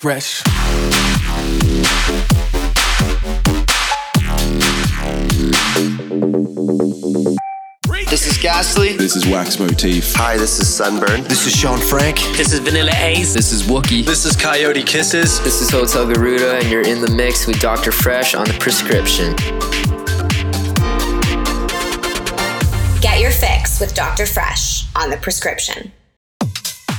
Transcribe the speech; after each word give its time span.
Fresch. 0.00 0.44
This 8.08 8.26
is 8.26 8.38
Ghastly. 8.38 8.96
This 8.96 9.16
is 9.16 9.26
Wax 9.26 9.58
Motif. 9.58 10.14
Hi, 10.14 10.36
this 10.36 10.60
is 10.60 10.72
Sunburn. 10.72 11.24
This 11.24 11.46
is 11.46 11.52
Shaun 11.52 11.80
Frank. 11.80 12.18
This 12.36 12.52
is 12.52 12.60
Vanilla 12.60 12.92
Ace. 12.96 13.34
This 13.34 13.52
is 13.52 13.64
Wookie. 13.64 14.04
This 14.04 14.24
is 14.24 14.36
Coyote 14.36 14.82
Kisses. 14.84 15.40
This 15.40 15.60
is 15.60 15.70
Hotel 15.70 16.06
Garuda, 16.06 16.58
and 16.58 16.70
you're 16.70 16.86
in 16.86 17.00
the 17.00 17.10
mix 17.10 17.46
with 17.46 17.58
Dr. 17.58 17.90
Fresch 17.90 18.38
on 18.38 18.46
the 18.46 18.54
prescription. 18.54 19.34
Get 23.00 23.20
your 23.20 23.32
fix 23.32 23.80
with 23.80 23.94
Dr. 23.94 24.24
Fresch 24.24 24.86
on 24.94 25.10
the 25.10 25.16
prescription. 25.16 25.90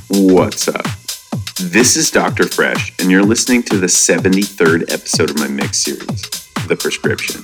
What's 0.09 0.67
up? 0.67 0.85
This 1.61 1.97
is 1.97 2.09
Dr. 2.09 2.45
Fresch, 2.45 2.97
and 3.01 3.11
you're 3.11 3.21
listening 3.21 3.63
to 3.63 3.75
the 3.75 3.87
73rd 3.87 4.93
episode 4.93 5.29
of 5.29 5.37
my 5.39 5.49
mix 5.49 5.79
series, 5.79 6.21
The 6.67 6.77
Prescription. 6.79 7.43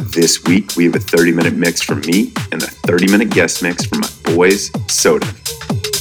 This 0.00 0.44
week, 0.44 0.76
we 0.76 0.84
have 0.84 0.94
a 0.94 1.00
30 1.00 1.32
minute 1.32 1.54
mix 1.54 1.82
from 1.82 2.00
me 2.02 2.32
and 2.52 2.62
a 2.62 2.66
30 2.68 3.10
minute 3.10 3.30
guest 3.30 3.64
mix 3.64 3.84
from 3.84 4.02
my 4.02 4.10
boys, 4.22 4.70
SODF. 4.86 5.97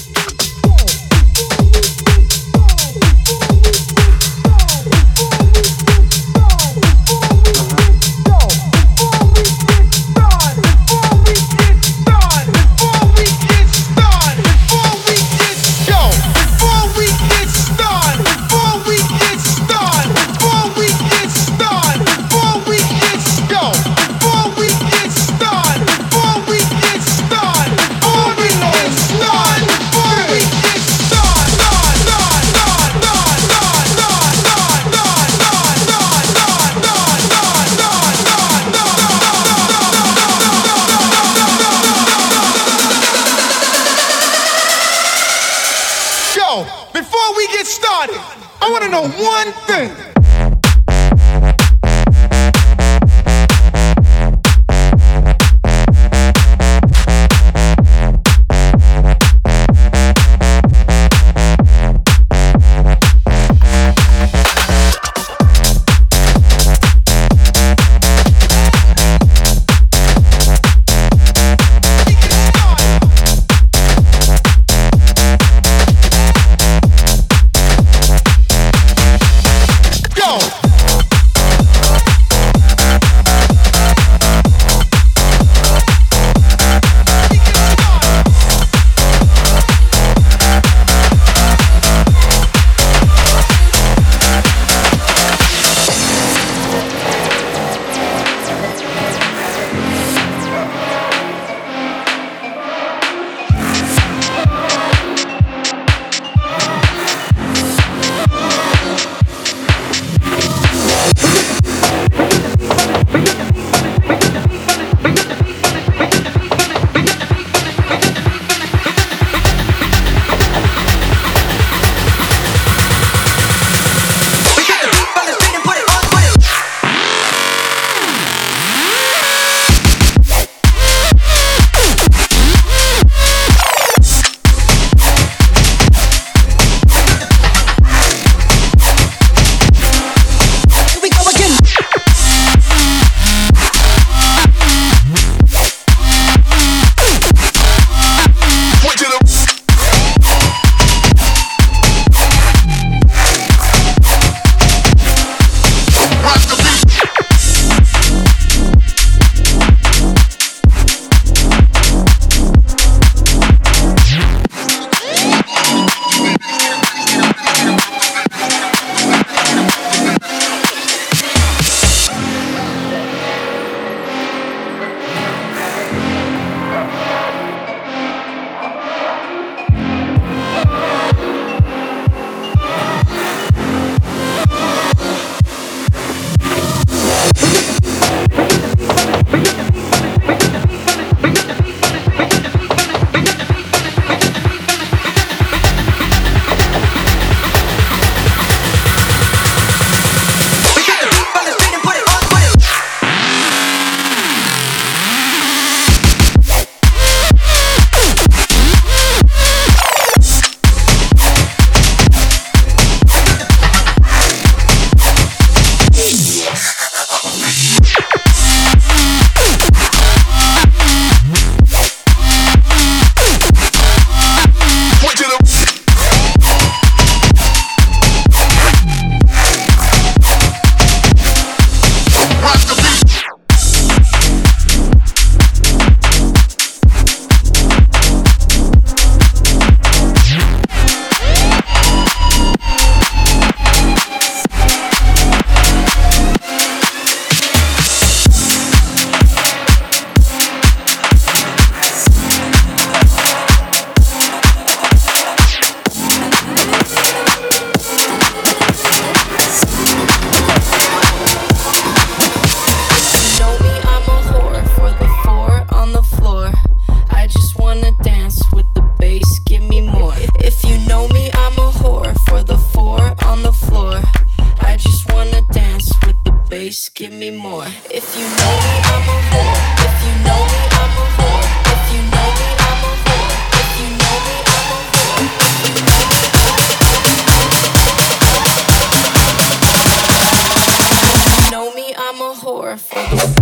powerful. 292.75 293.36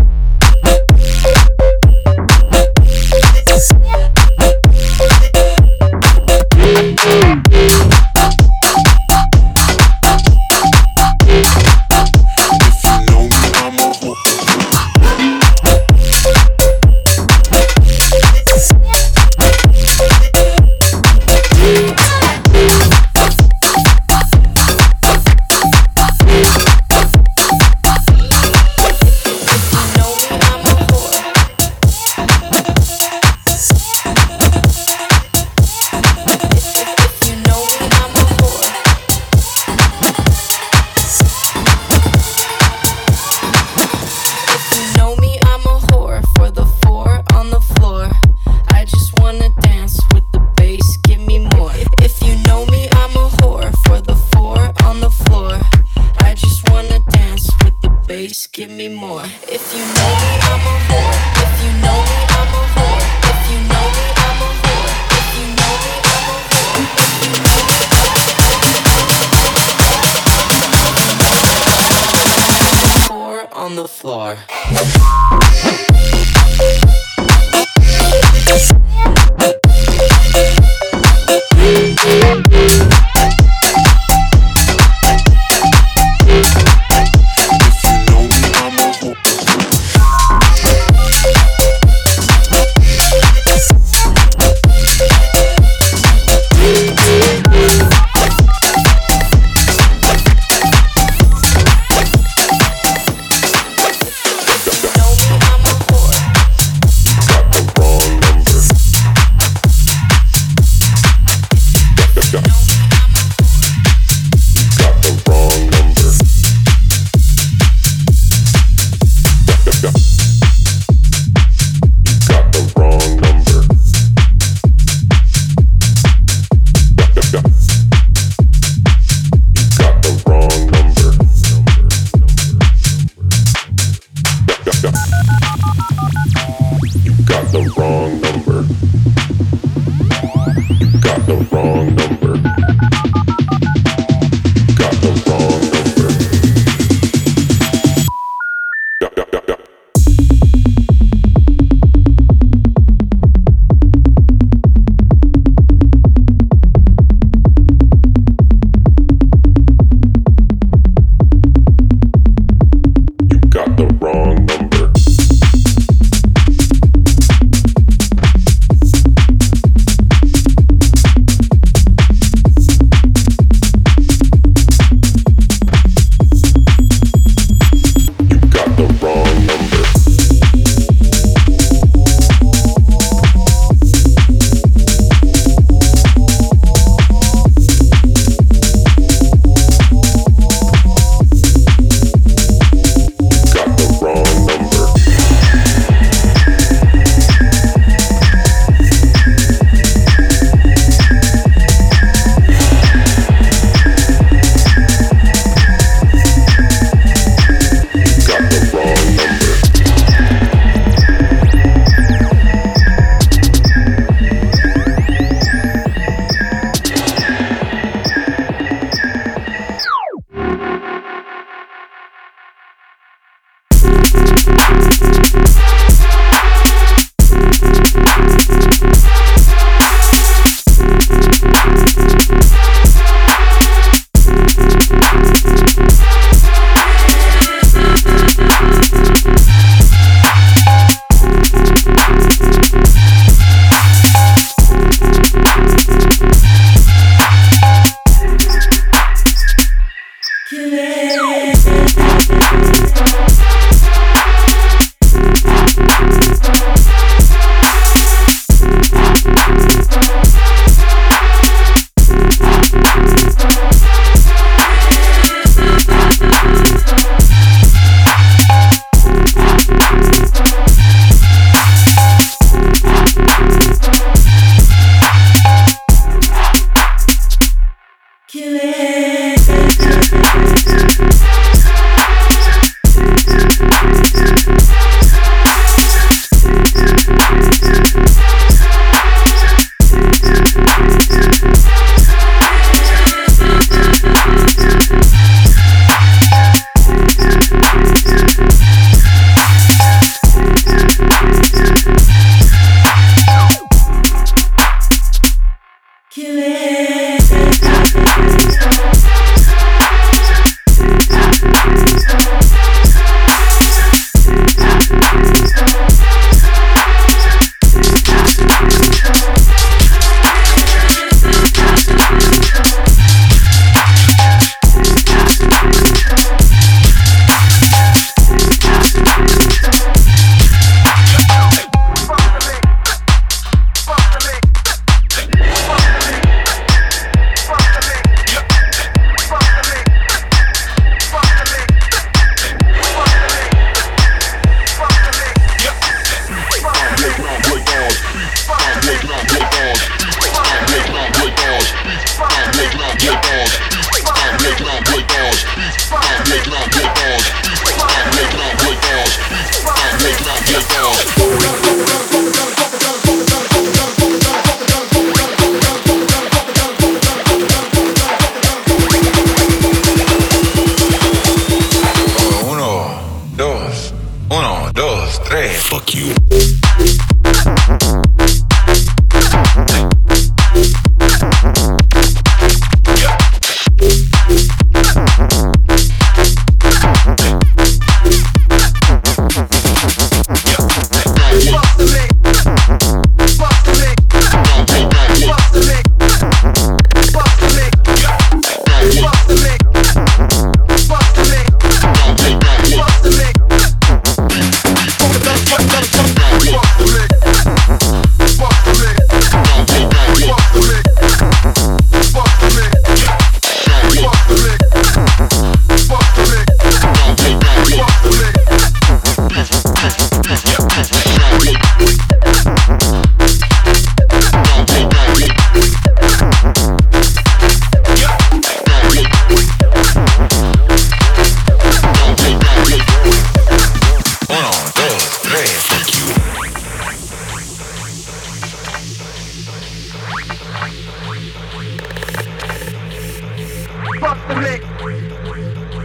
Fuck 443.99 444.17
the 444.27 444.35
mix. 444.35 444.65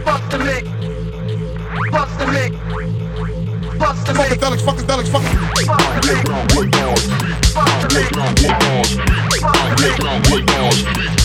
Fuck 0.03 0.29
the 0.29 0.37
mix. 0.39 0.67
Fuck 1.91 2.09
the 2.17 2.25
mix. 2.27 2.55
Fuck 3.79 3.97
the 4.05 4.13
mix. 4.13 4.31
Funkadelics, 4.31 4.63
funkadelics, 4.67 5.09
funkadelics. 5.09 5.65
Fuck 5.65 5.85
the 5.91 6.07
mix. 6.07 6.21
Fuck 7.51 7.75
the 7.81 7.95
mix. 7.95 8.11
Fuck 8.11 8.31
the 8.31 8.49
mix. 9.71 10.05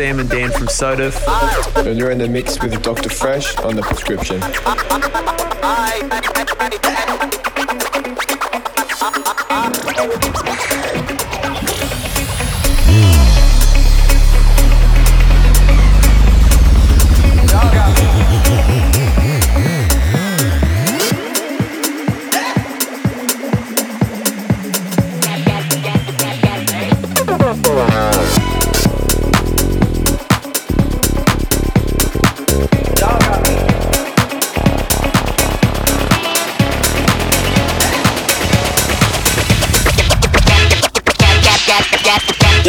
Sam 0.00 0.18
and 0.18 0.30
Dan 0.30 0.50
from 0.50 0.66
SODF. 0.66 1.84
And 1.86 1.98
you're 1.98 2.10
in 2.10 2.16
the 2.16 2.26
mix 2.26 2.58
with 2.62 2.82
Dr. 2.82 3.10
Fresch 3.10 3.62
on 3.62 3.76
the 3.76 3.82
prescription. 3.82 4.40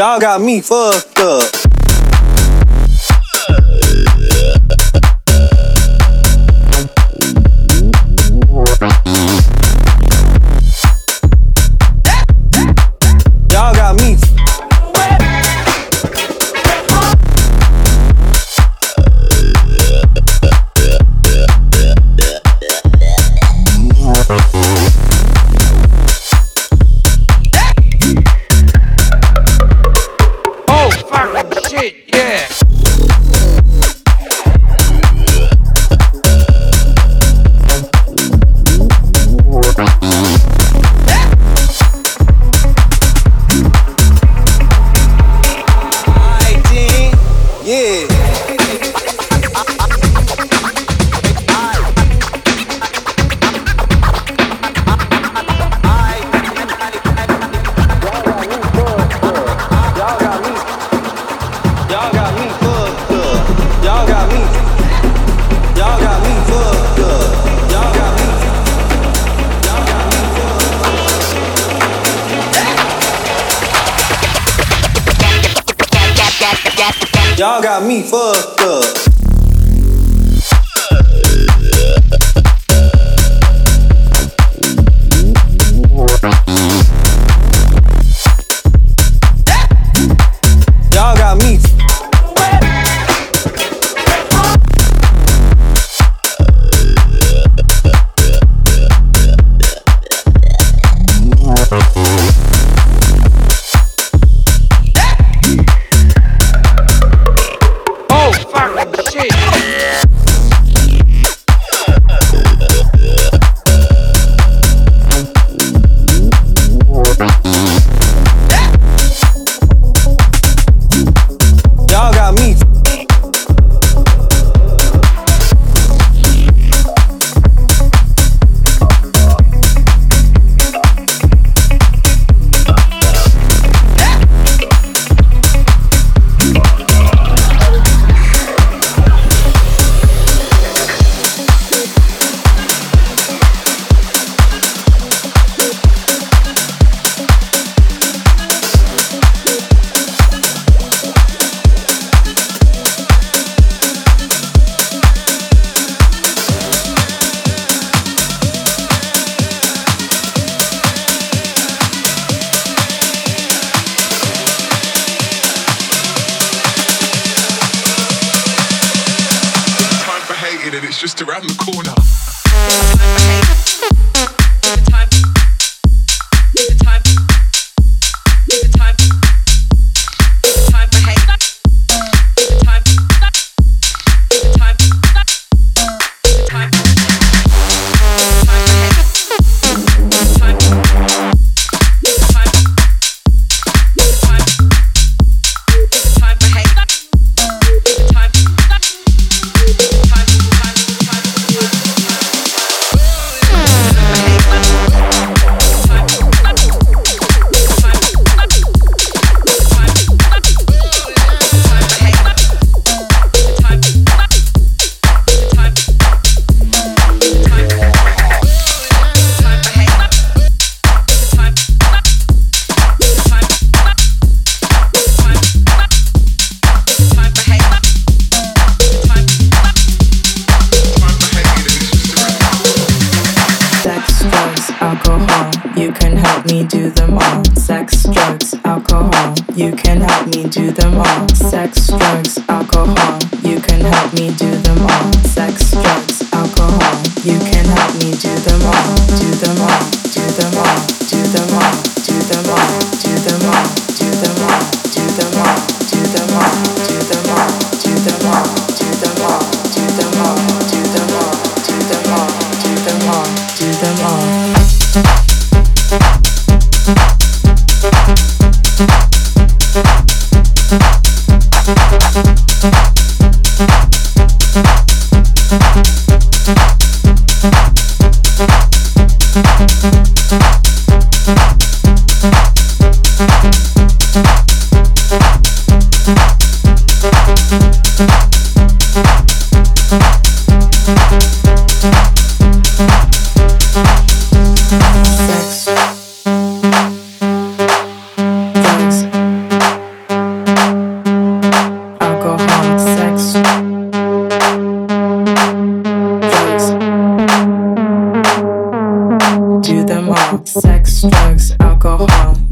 Y'all 0.01 0.19
got 0.19 0.41
me 0.41 0.61
fucked 0.61 1.19
up. 1.19 1.50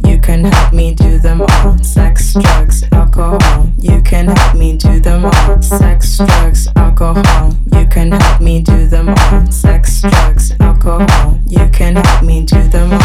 You 0.06 0.20
can 0.20 0.46
help 0.46 0.74
me 0.74 0.94
do 0.94 1.18
them 1.20 1.42
all. 1.42 1.78
Sex, 1.84 2.34
drugs, 2.34 2.84
alcohol. 2.92 3.70
You 3.78 4.02
can 4.02 4.28
help 4.28 4.56
me 4.56 4.78
do 4.78 5.00
them 5.00 5.26
all. 5.26 5.62
Sex, 5.62 6.18
drugs, 6.18 6.68
alcohol. 6.76 7.54
You 7.74 7.86
can 7.88 8.12
help 8.12 8.42
me 8.42 8.62
do 8.62 8.88
them 8.88 9.10
all. 9.10 9.52
Sex, 9.52 10.02
drugs, 10.02 10.52
alcohol. 10.60 11.40
You 11.48 11.68
can 11.70 11.96
help 11.96 12.24
me 12.24 12.44
do 12.44 12.62
them 12.70 12.94
all. 12.94 13.00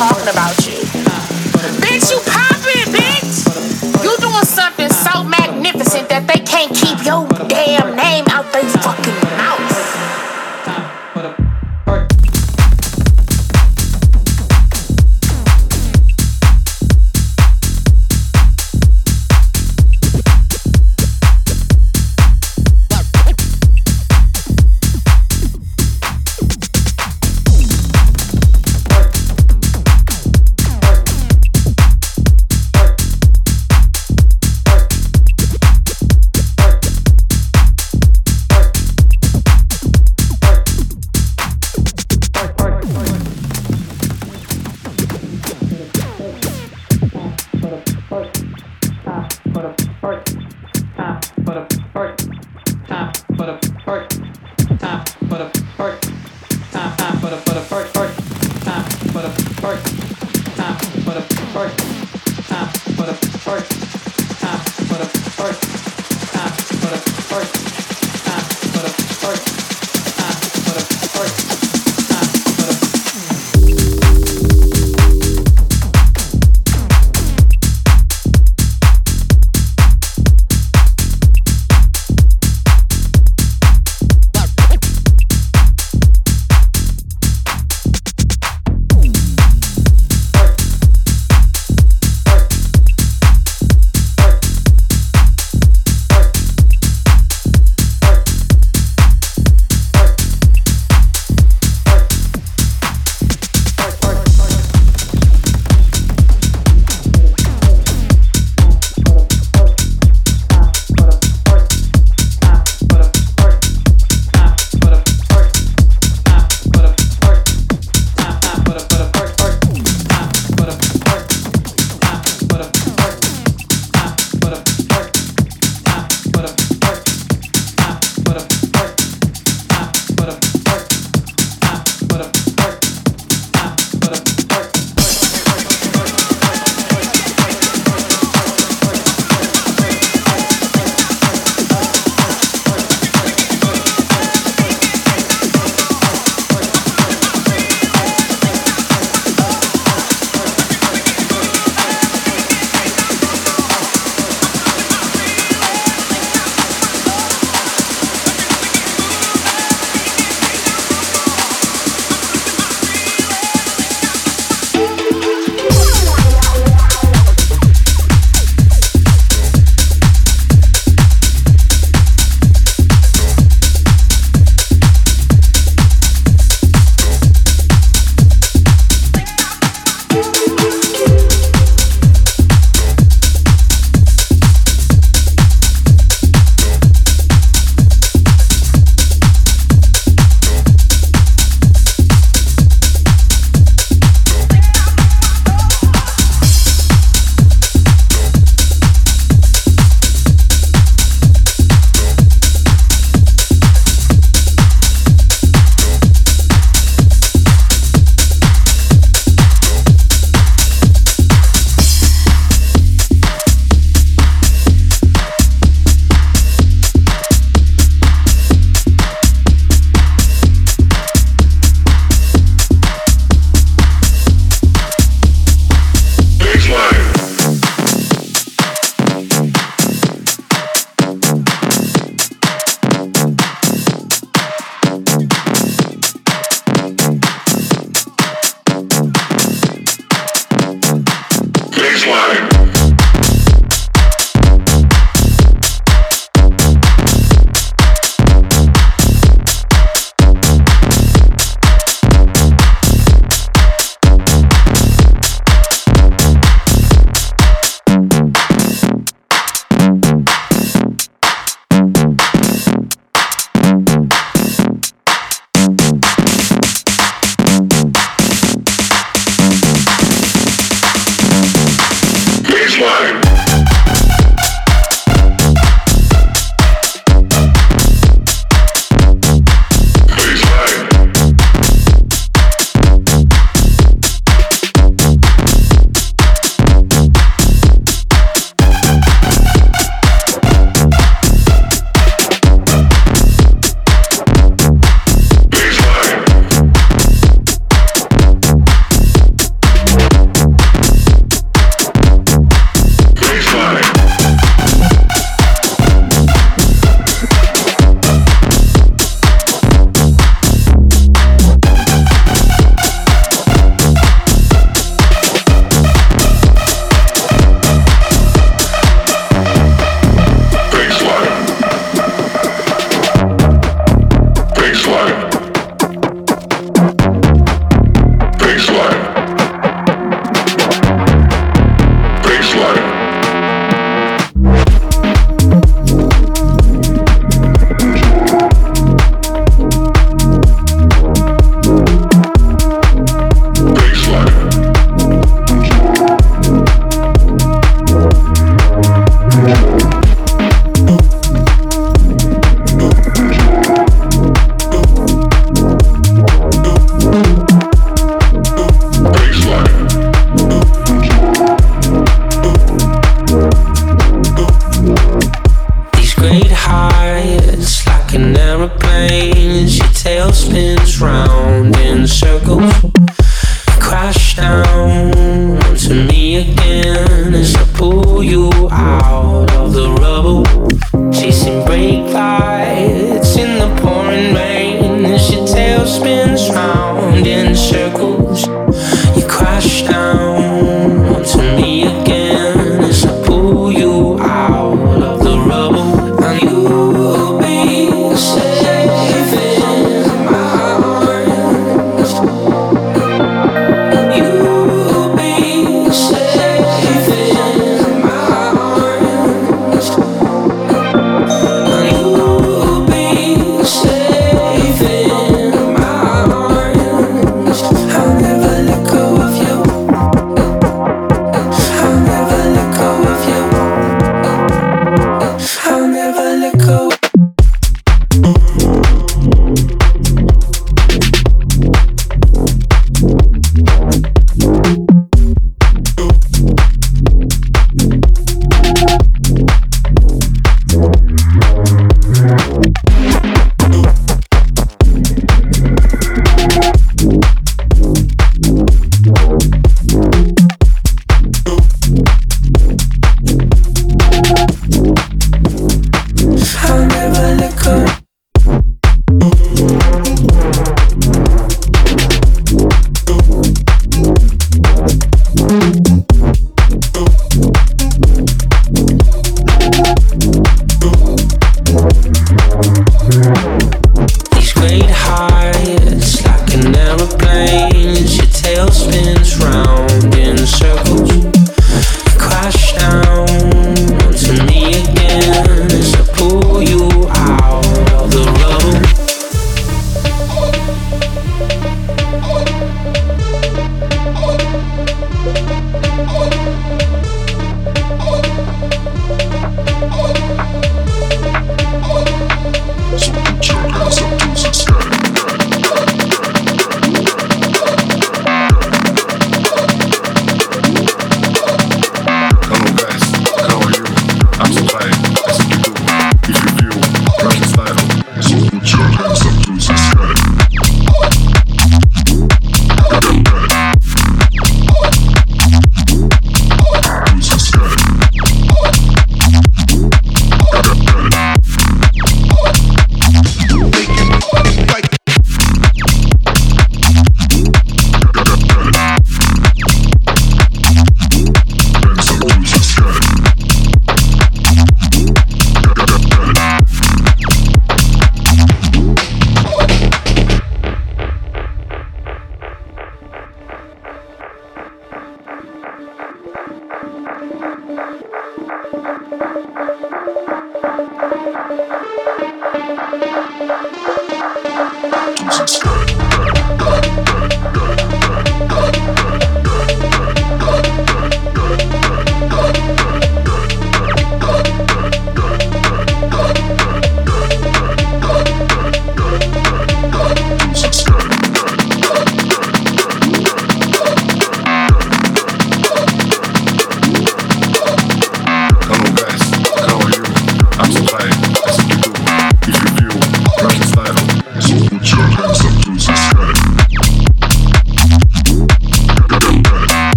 I'm 0.00 0.08
talking 0.08 0.28
about. 0.30 0.39